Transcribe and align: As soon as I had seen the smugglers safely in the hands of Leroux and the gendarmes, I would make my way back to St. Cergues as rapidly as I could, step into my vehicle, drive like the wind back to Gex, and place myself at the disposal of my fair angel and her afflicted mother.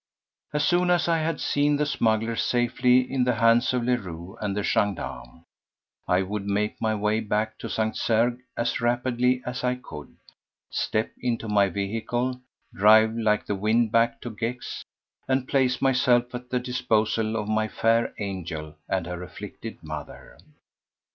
As 0.51 0.65
soon 0.65 0.89
as 0.89 1.07
I 1.07 1.19
had 1.19 1.39
seen 1.39 1.75
the 1.75 1.85
smugglers 1.85 2.41
safely 2.41 3.01
in 3.01 3.23
the 3.23 3.35
hands 3.35 3.71
of 3.71 3.83
Leroux 3.83 4.35
and 4.41 4.57
the 4.57 4.63
gendarmes, 4.63 5.43
I 6.07 6.23
would 6.23 6.47
make 6.47 6.81
my 6.81 6.95
way 6.95 7.19
back 7.19 7.59
to 7.59 7.69
St. 7.69 7.95
Cergues 7.95 8.41
as 8.57 8.81
rapidly 8.81 9.43
as 9.45 9.63
I 9.63 9.75
could, 9.75 10.15
step 10.71 11.11
into 11.21 11.47
my 11.47 11.69
vehicle, 11.69 12.41
drive 12.73 13.15
like 13.15 13.45
the 13.45 13.53
wind 13.53 13.91
back 13.91 14.19
to 14.21 14.31
Gex, 14.31 14.83
and 15.27 15.47
place 15.47 15.83
myself 15.83 16.33
at 16.33 16.49
the 16.49 16.59
disposal 16.59 17.35
of 17.35 17.47
my 17.47 17.67
fair 17.67 18.11
angel 18.17 18.77
and 18.89 19.05
her 19.05 19.21
afflicted 19.21 19.83
mother. 19.83 20.39